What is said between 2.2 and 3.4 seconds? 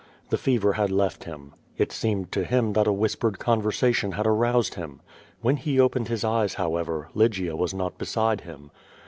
to him that a whispered